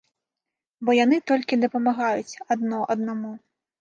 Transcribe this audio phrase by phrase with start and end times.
[0.87, 3.31] Бо яны толькі дапамагаюць адно аднаму.